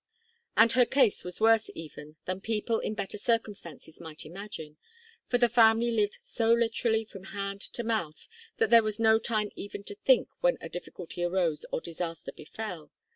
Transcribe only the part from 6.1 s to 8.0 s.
so literally from hand to